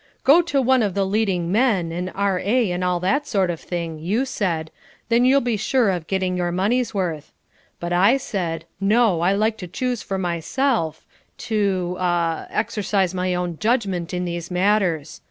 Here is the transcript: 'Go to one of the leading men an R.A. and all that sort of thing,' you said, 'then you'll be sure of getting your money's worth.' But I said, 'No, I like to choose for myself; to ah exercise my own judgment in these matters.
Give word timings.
'Go 0.23 0.41
to 0.41 0.63
one 0.63 0.81
of 0.81 0.95
the 0.95 1.05
leading 1.05 1.51
men 1.51 1.91
an 1.91 2.09
R.A. 2.09 2.71
and 2.71 2.83
all 2.83 2.99
that 3.01 3.27
sort 3.27 3.51
of 3.51 3.59
thing,' 3.59 3.99
you 3.99 4.25
said, 4.25 4.71
'then 5.09 5.25
you'll 5.25 5.41
be 5.41 5.57
sure 5.57 5.91
of 5.91 6.07
getting 6.07 6.35
your 6.35 6.51
money's 6.51 6.91
worth.' 6.91 7.31
But 7.79 7.93
I 7.93 8.17
said, 8.17 8.65
'No, 8.79 9.19
I 9.21 9.33
like 9.33 9.57
to 9.59 9.67
choose 9.67 10.01
for 10.01 10.17
myself; 10.17 11.05
to 11.51 11.97
ah 11.99 12.47
exercise 12.49 13.13
my 13.13 13.35
own 13.35 13.59
judgment 13.59 14.11
in 14.11 14.25
these 14.25 14.49
matters. 14.49 15.19